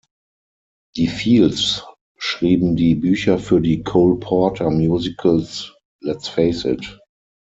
[0.95, 1.83] Die Fields
[2.17, 6.97] schrieben die Bücher für die Cole Porter-Musicals "Let’s Face It!